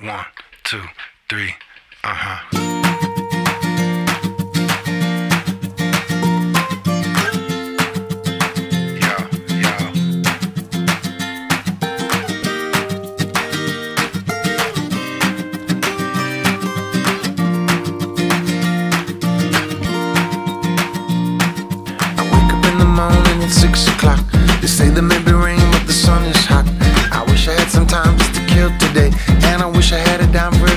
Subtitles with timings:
[0.00, 0.24] One,
[0.62, 0.82] two,
[1.28, 1.54] three.
[2.04, 2.57] Uh huh.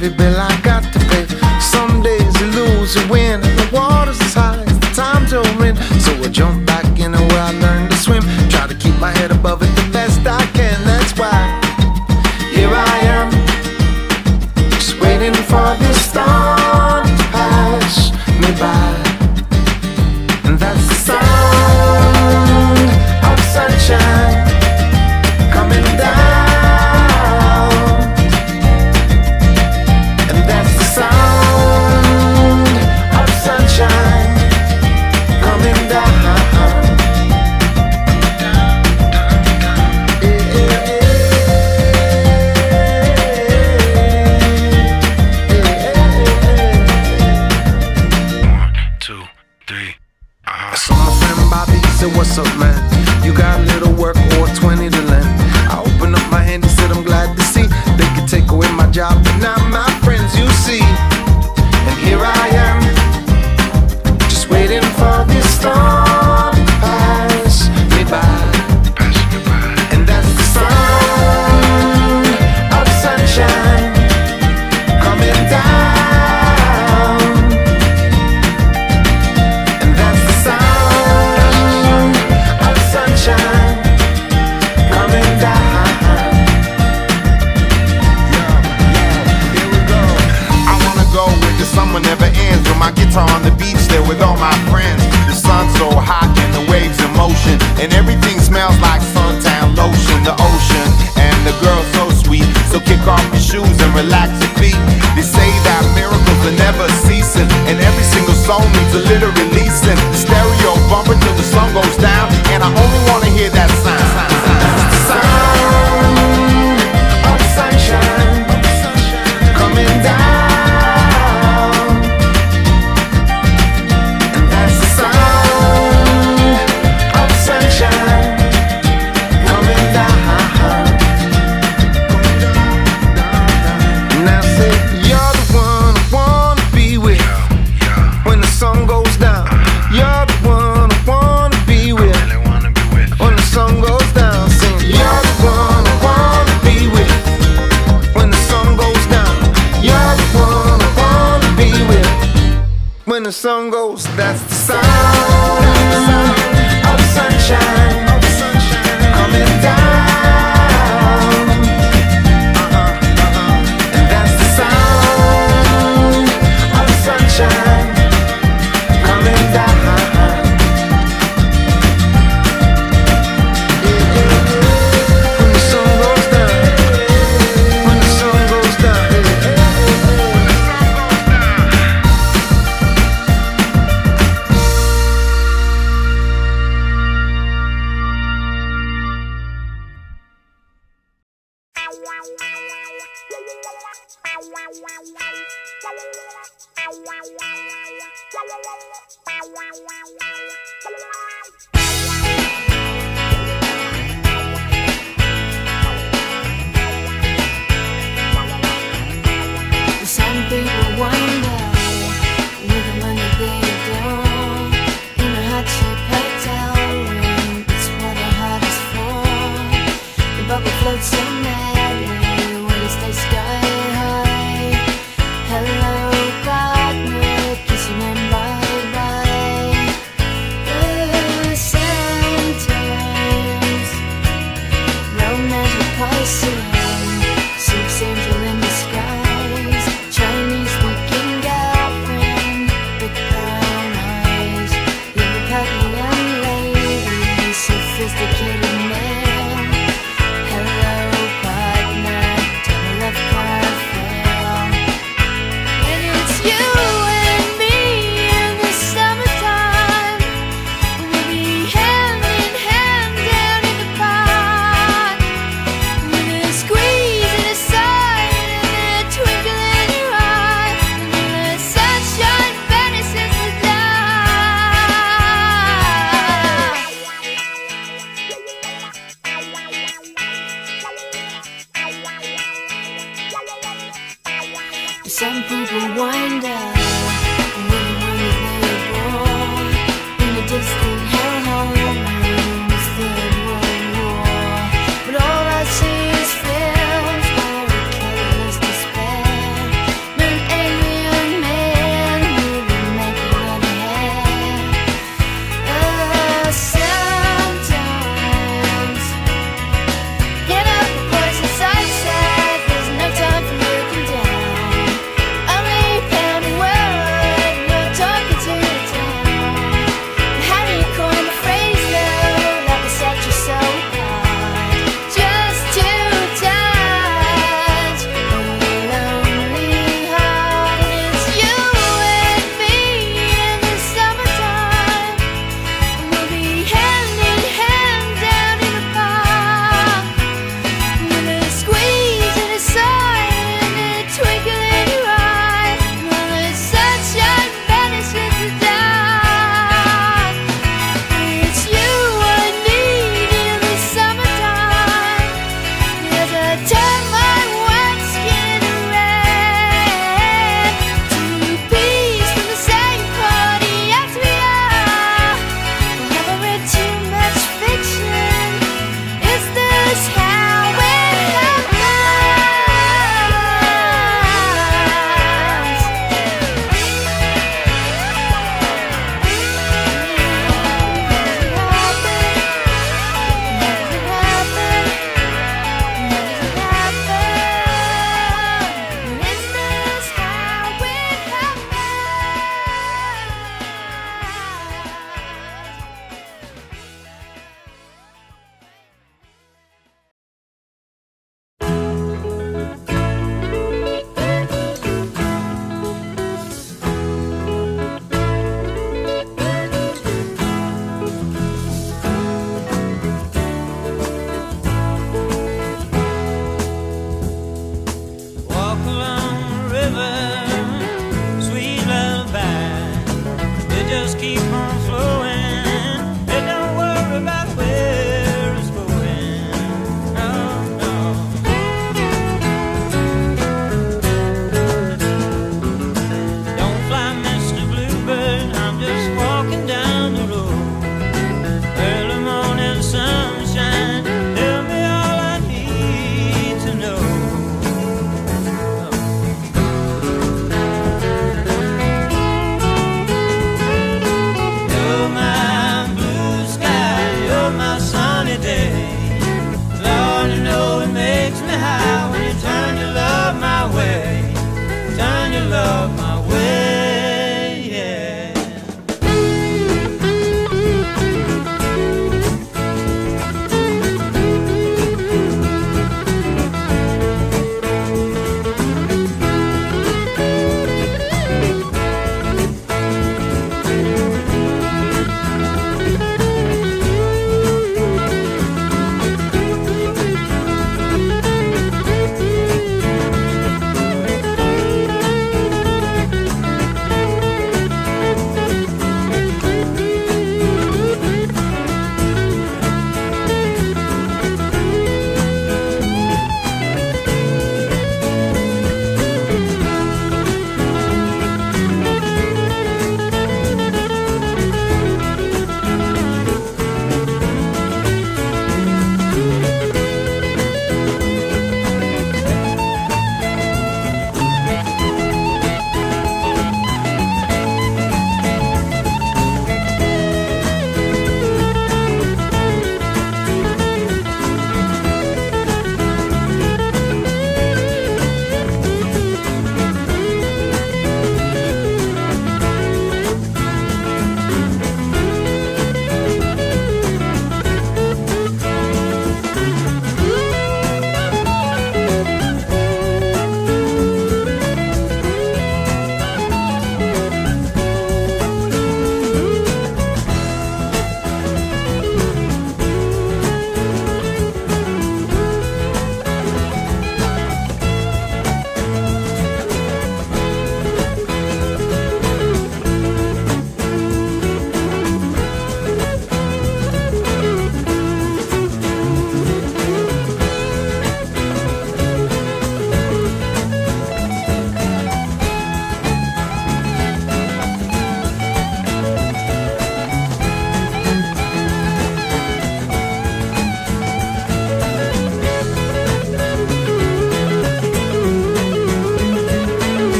[0.00, 0.67] Had a dime for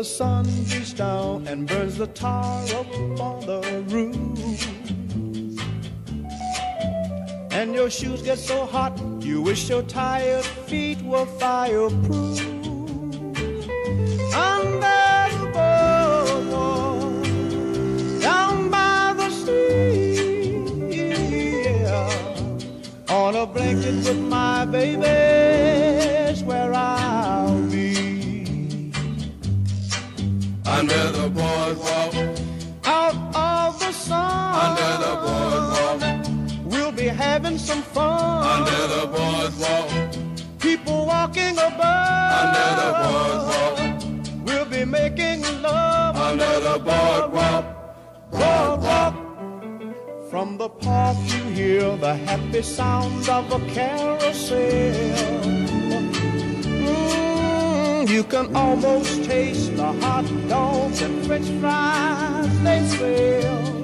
[0.00, 4.66] the sun beats down and burns the tar up on the roof.
[7.52, 12.40] And your shoes get so hot, you wish your tired feet were fireproof.
[14.34, 17.22] Under the boardwalk,
[18.22, 20.14] down by the sea,
[20.96, 22.08] yeah.
[23.10, 25.19] on a blanket with my baby's
[37.60, 38.42] some fun.
[38.54, 39.90] under the boardwalk,
[40.58, 47.64] People walking above, under the boardwalk, we'll be making love under the boardwalk.
[48.30, 49.14] boardwalk.
[50.30, 54.94] From the park you hear the happy sounds of a carousel.
[56.64, 63.79] Mm, you can almost taste the hot dogs and french fries they sell.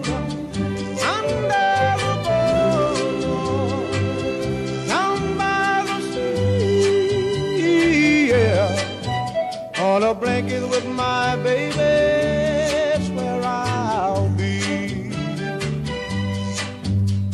[10.01, 10.09] Yeah.
[10.09, 15.11] On a blanket with my baby, it's where I'll be.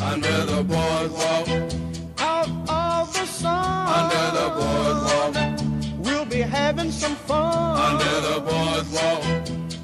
[0.01, 1.49] Under the boardwalk,
[2.19, 7.79] Out of the sun, under the boardwalk, we'll be having some fun.
[7.79, 9.25] under the boardwalk,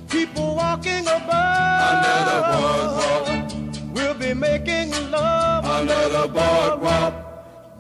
[0.08, 7.14] People walking above, under the boardwalk, we'll be making love under the boardwalk,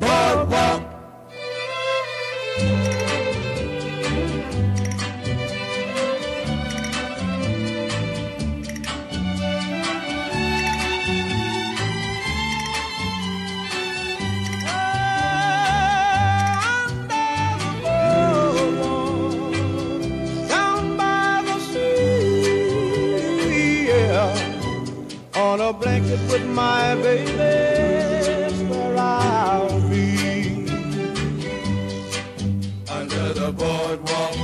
[0.00, 0.87] boardwalk.
[26.38, 30.66] With my baby, where I'll be.
[32.90, 34.36] Under the boardwalk,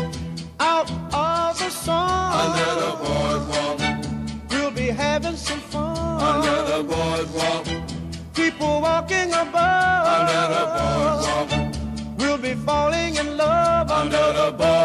[0.60, 3.78] Out of the sun, under the boardwalk,
[4.50, 6.20] we'll be having some fun.
[6.20, 7.66] under the boardwalk,
[8.34, 11.48] People walking above, under the boardwalk,
[12.18, 13.90] we'll be falling in love.
[13.90, 14.83] Under the boardwalk,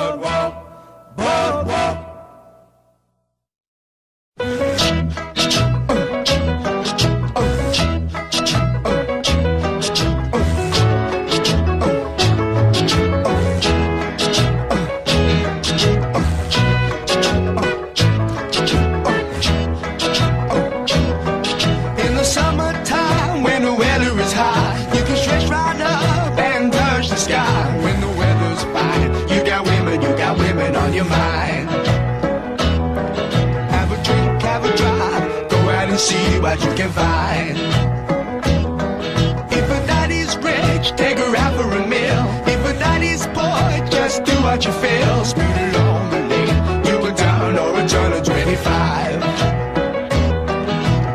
[44.66, 45.26] you feel.
[45.26, 49.22] Speed along the lane, you go down or a turn of 25.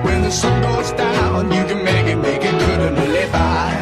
[0.04, 3.72] When the sun goes down, you can make it, make it good and live by.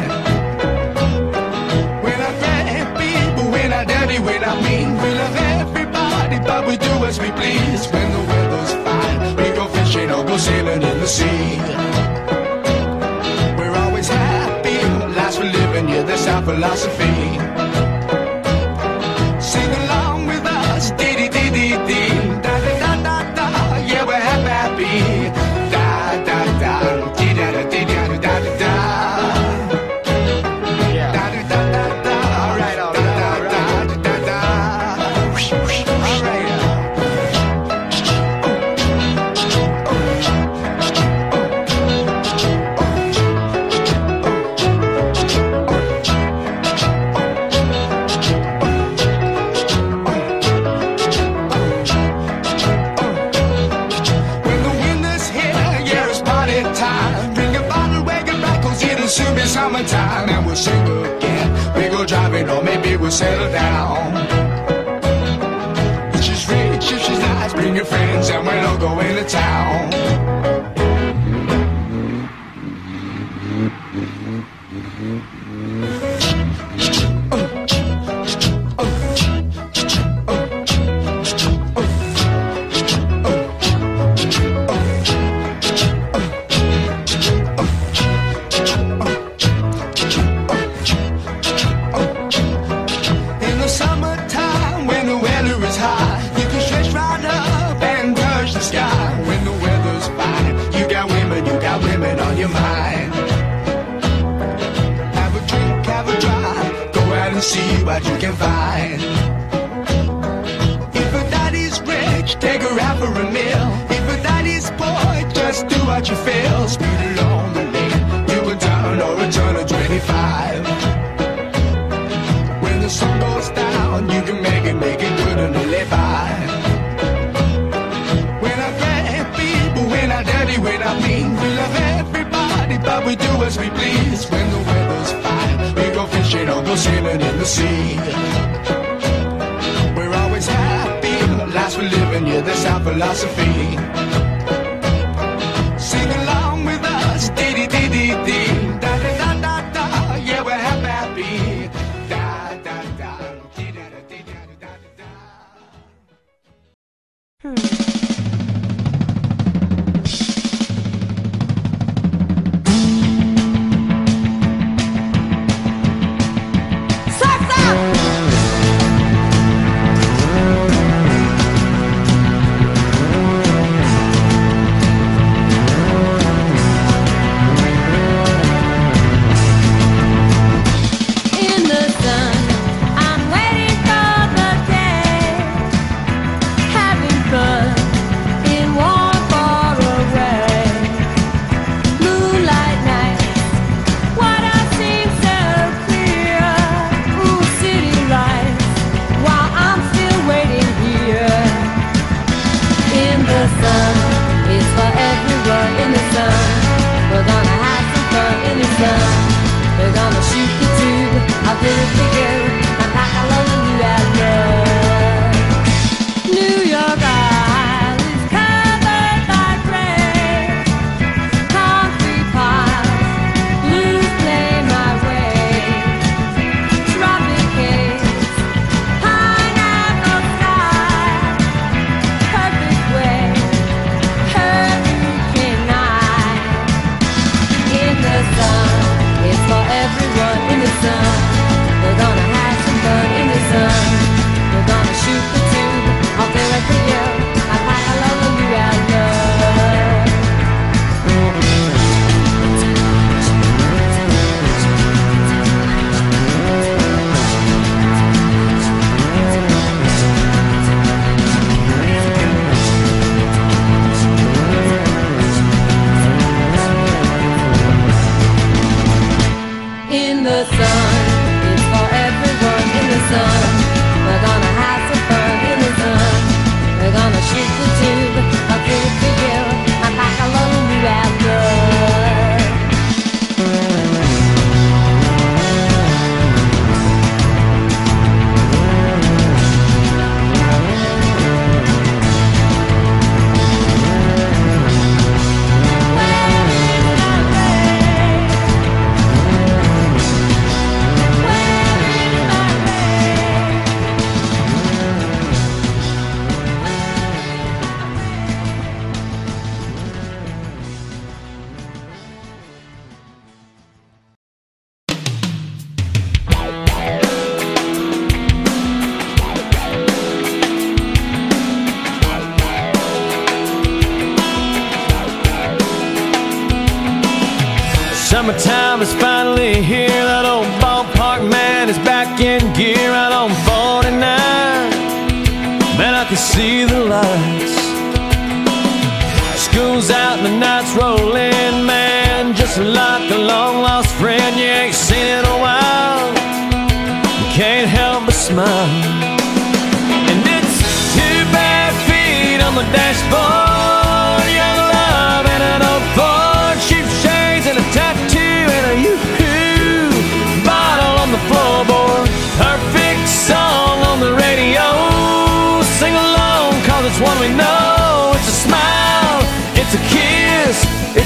[2.03, 4.89] We're not bad people, we're not dirty, we're not mean.
[5.01, 7.87] We love everybody, but we do as we please.
[7.91, 11.57] When the weather's fine, we go fishing or go sailing in the sea.
[13.57, 14.77] We're always happy,
[15.15, 17.22] life's for living, yeah, that's our philosophy.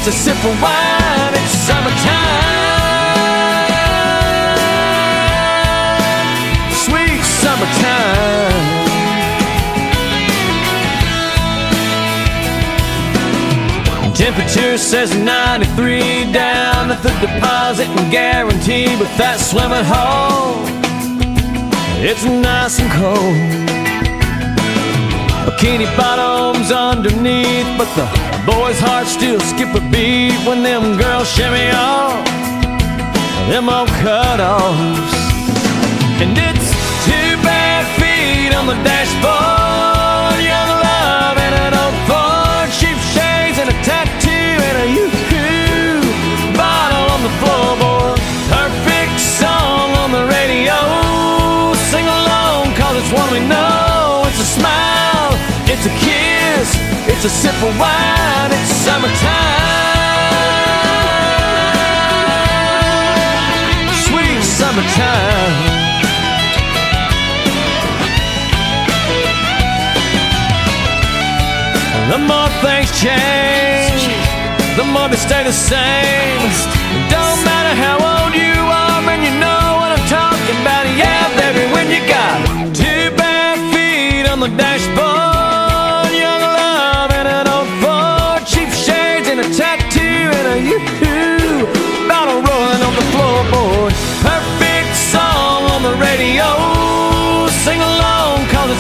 [0.08, 1.34] a sip of wine.
[1.34, 1.98] It's summertime,
[6.72, 8.54] sweet summertime.
[14.16, 20.64] Temperature says 93 down at the deposit and guarantee, but that swimming hole,
[22.02, 23.36] it's nice and cold.
[25.46, 31.70] Bikini bottoms underneath, but the Boys' hearts still skip a beat when them girls shimmy
[31.72, 32.26] off,
[33.50, 35.16] them old cutoffs.
[36.22, 36.70] And it's
[37.06, 39.67] two bare feet on the dashboard.
[57.18, 59.10] It's a sip of wine, it's summertime.
[64.06, 65.56] Sweet summertime.
[72.12, 74.14] The more things change,
[74.78, 76.38] the more they stay the same.
[77.10, 80.86] Don't matter how old you are, and you know what I'm talking about.
[80.96, 85.07] Yeah, baby, when you got two bare feet on the dashboard.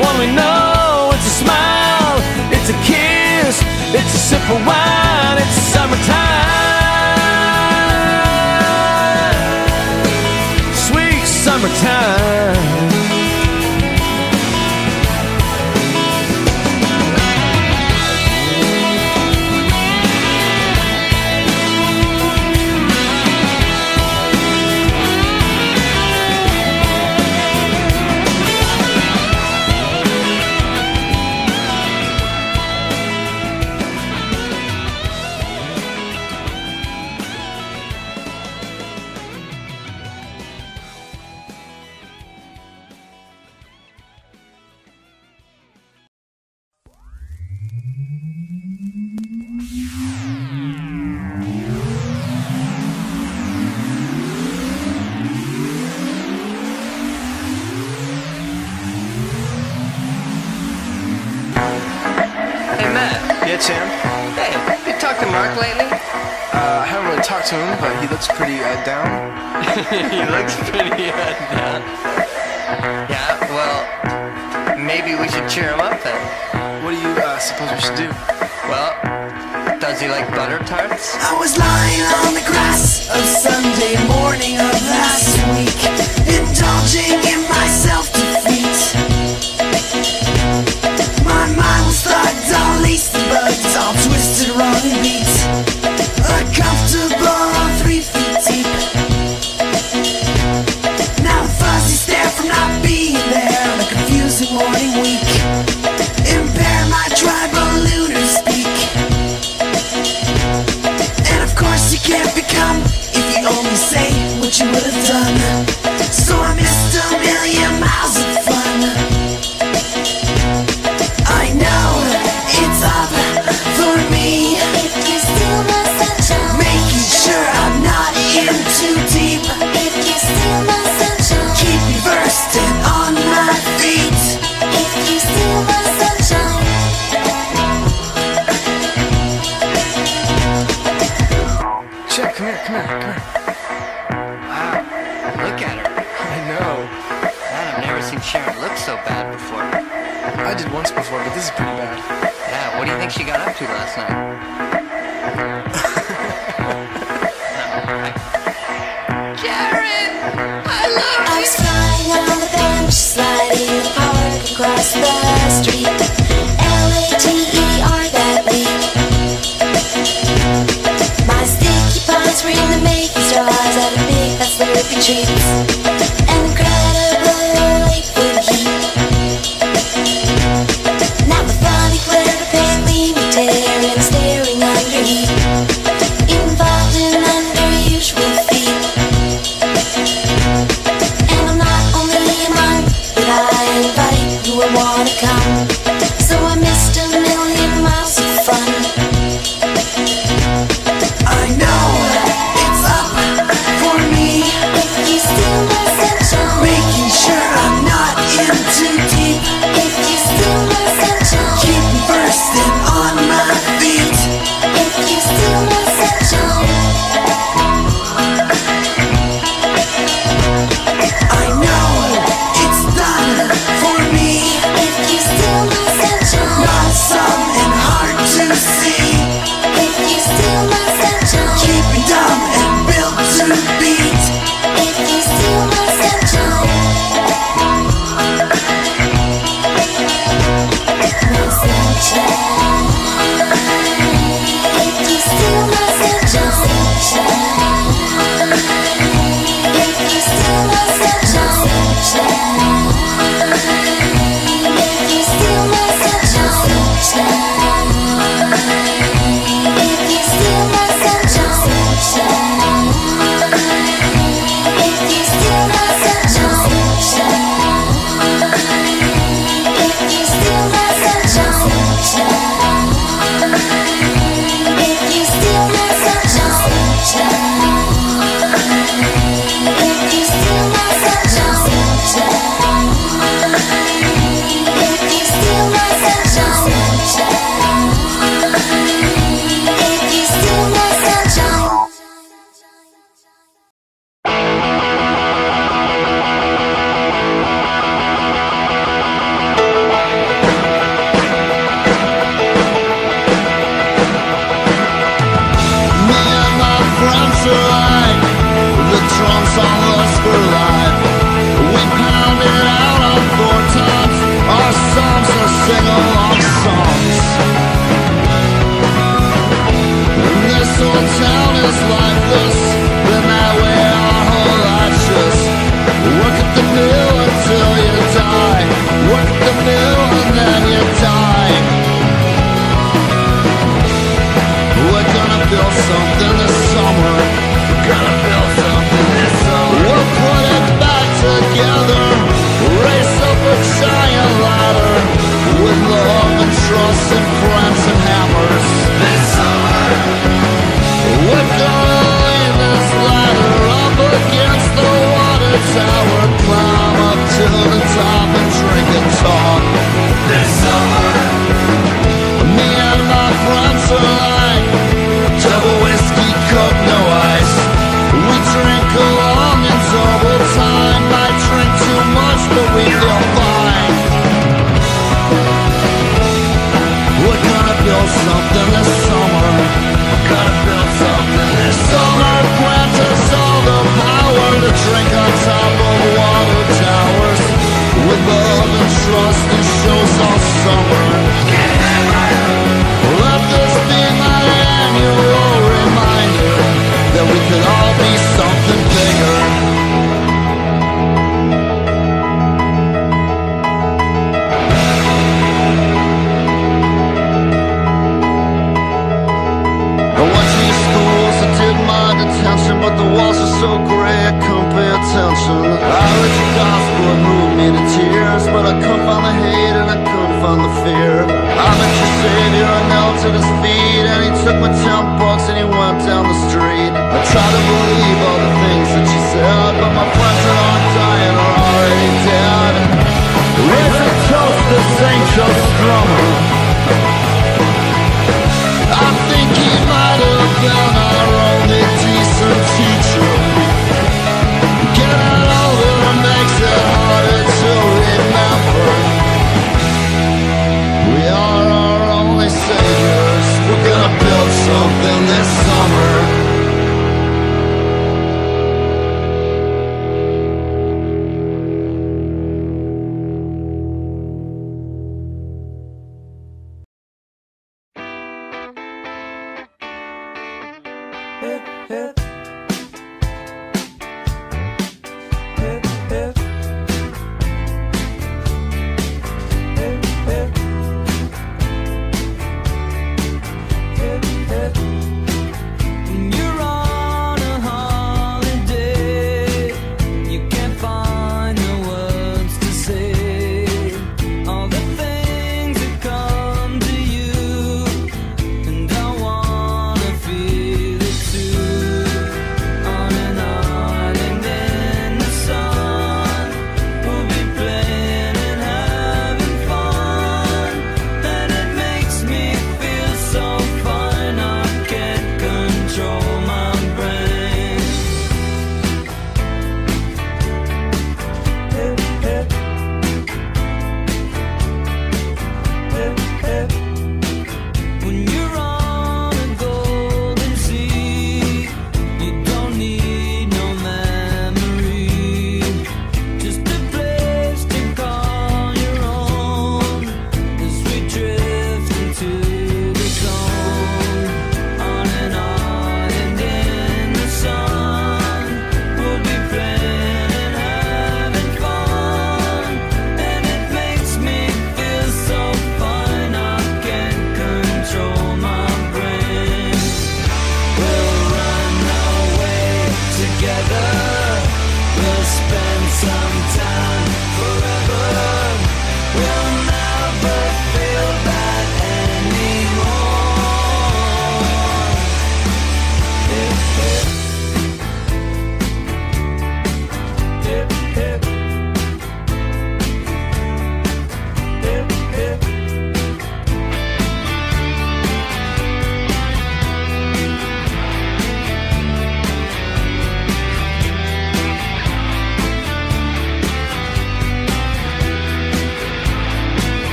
[0.00, 1.10] one we know.
[1.14, 2.16] It's a smile,
[2.50, 3.62] it's a kiss,
[3.94, 5.09] it's a sip of wine.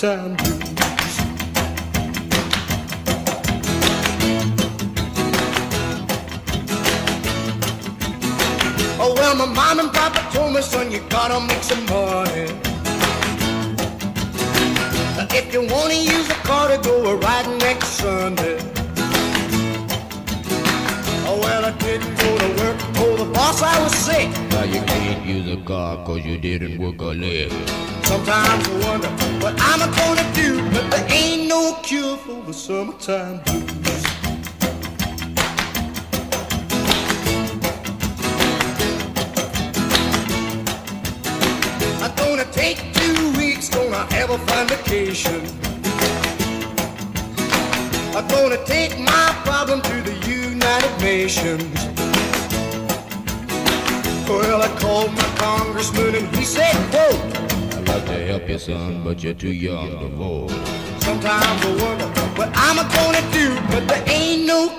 [0.00, 0.39] The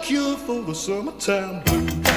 [0.01, 2.10] cure for the summertime blues.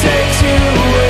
[0.00, 1.07] takes you away.